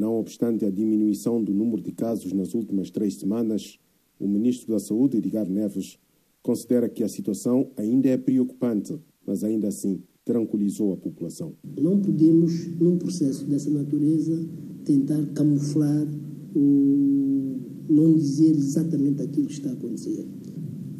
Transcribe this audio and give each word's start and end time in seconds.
Não 0.00 0.18
obstante 0.18 0.64
a 0.64 0.70
diminuição 0.70 1.44
do 1.44 1.52
número 1.52 1.82
de 1.82 1.92
casos 1.92 2.32
nas 2.32 2.54
últimas 2.54 2.88
três 2.88 3.16
semanas, 3.16 3.78
o 4.18 4.26
ministro 4.26 4.72
da 4.72 4.78
Saúde, 4.78 5.18
Edgar 5.18 5.46
Neves, 5.46 5.98
considera 6.42 6.88
que 6.88 7.04
a 7.04 7.08
situação 7.08 7.70
ainda 7.76 8.08
é 8.08 8.16
preocupante, 8.16 8.98
mas 9.26 9.44
ainda 9.44 9.68
assim 9.68 10.00
tranquilizou 10.24 10.94
a 10.94 10.96
população. 10.96 11.52
Não 11.78 12.00
podemos, 12.00 12.66
num 12.80 12.96
processo 12.96 13.44
dessa 13.44 13.68
natureza, 13.68 14.42
tentar 14.86 15.22
camuflar 15.34 16.06
ou 16.54 17.58
não 17.90 18.16
dizer 18.16 18.52
exatamente 18.52 19.20
aquilo 19.20 19.48
que 19.48 19.52
está 19.52 19.68
a 19.68 19.74
acontecer. 19.74 20.26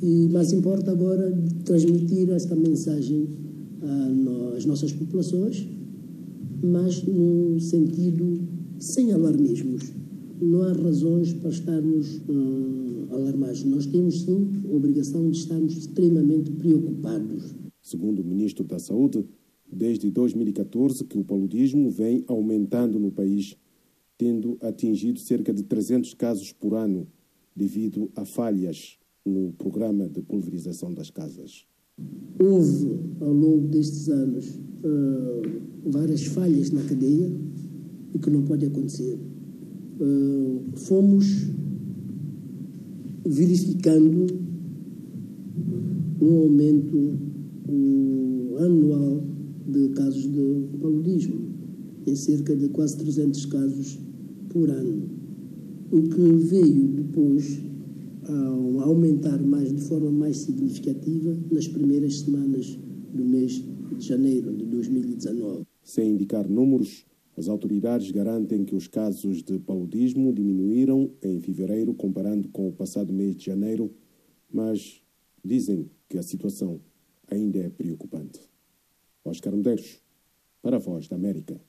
E, 0.03 0.29
mas 0.31 0.53
importa 0.53 0.91
agora 0.91 1.35
transmitir 1.65 2.29
esta 2.29 2.55
mensagem 2.55 3.31
às 4.55 4.67
nossas 4.67 4.93
populações, 4.93 5.67
mas 6.63 7.03
no 7.05 7.59
sentido 7.61 8.41
sem 8.79 9.13
alarmismos. 9.13 9.93
Não 10.41 10.63
há 10.63 10.73
razões 10.73 11.35
para 11.35 11.51
estarmos 11.51 12.21
hum, 12.29 13.07
alarmados. 13.11 13.63
Nós 13.65 13.87
temos, 13.87 14.23
sim, 14.23 14.49
a 14.71 14.75
obrigação 14.75 15.31
de 15.31 15.37
estarmos 15.37 15.77
extremamente 15.77 16.51
preocupados. 16.51 17.55
Segundo 17.83 18.23
o 18.23 18.25
Ministro 18.25 18.65
da 18.65 18.79
Saúde, 18.79 19.25
desde 19.71 20.11
2014 20.11 21.05
que 21.05 21.19
o 21.19 21.25
paludismo 21.25 21.91
vem 21.91 22.25
aumentando 22.27 22.99
no 22.99 23.11
país, 23.11 23.57
tendo 24.17 24.57
atingido 24.61 25.21
cerca 25.21 25.53
de 25.53 25.63
300 25.63 26.15
casos 26.15 26.53
por 26.53 26.75
ano 26.75 27.07
devido 27.55 28.11
a 28.17 28.25
falhas 28.25 28.99
no 29.25 29.53
programa 29.53 30.09
de 30.09 30.23
pulverização 30.23 30.93
das 30.93 31.11
casas. 31.11 31.67
Houve, 32.43 32.99
ao 33.21 33.35
longo 33.35 33.69
destes 33.69 34.09
anos, 34.09 34.59
uh, 34.83 35.91
várias 35.91 36.25
falhas 36.25 36.71
na 36.71 36.81
cadeia, 36.83 37.31
o 38.15 38.19
que 38.19 38.31
não 38.31 38.45
pode 38.45 38.65
acontecer. 38.65 39.19
Uh, 40.01 40.63
fomos 40.75 41.51
verificando 43.27 44.27
um 46.23 46.37
aumento 46.39 47.19
um, 47.69 48.57
anual 48.59 49.23
de 49.69 49.91
casos 49.91 50.23
de 50.23 50.79
paludismo, 50.81 51.41
em 52.07 52.17
cerca 52.17 52.57
de 52.57 52.69
quase 52.71 52.97
300 52.97 53.45
casos 53.47 53.99
por 54.49 54.71
ano, 54.71 55.03
o 55.93 56.01
que 56.03 56.33
veio 56.47 56.89
depois 56.89 57.70
a 58.31 58.85
aumentar 58.85 59.41
mais 59.43 59.73
de 59.73 59.83
forma 59.83 60.11
mais 60.11 60.39
significativa 60.39 61.37
nas 61.51 61.69
primeiras 61.69 62.21
semanas 62.21 62.79
do 63.13 63.25
mês 63.25 63.63
de 63.99 64.07
janeiro 64.07 64.55
de 64.57 64.65
2019. 64.67 65.67
Sem 65.83 66.13
indicar 66.13 66.49
números, 66.49 67.05
as 67.37 67.49
autoridades 67.49 68.11
garantem 68.11 68.65
que 68.65 68.75
os 68.75 68.87
casos 68.87 69.43
de 69.43 69.59
paludismo 69.59 70.33
diminuíram 70.33 71.11
em 71.23 71.41
fevereiro 71.41 71.95
comparando 71.95 72.49
com 72.49 72.69
o 72.69 72.73
passado 72.73 73.13
mês 73.13 73.37
de 73.37 73.47
janeiro, 73.47 73.91
mas 74.53 75.03
dizem 75.45 75.91
que 76.09 76.19
a 76.19 76.23
situação 76.23 76.81
ainda 77.31 77.59
é 77.59 77.71
preocupante. 77.71 78.41
Oscar 79.25 79.55
Medeiros, 79.55 80.03
para 80.63 80.77
a 80.77 80.81
Voz 80.81 81.09
da 81.09 81.17
América. 81.17 81.61